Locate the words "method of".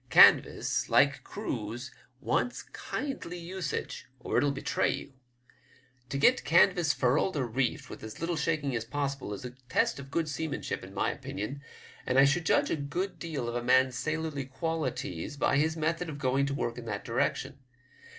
15.77-16.17